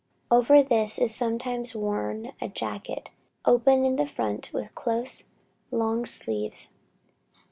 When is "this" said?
0.63-0.97